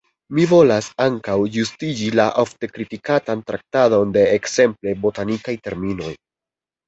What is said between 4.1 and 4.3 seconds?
de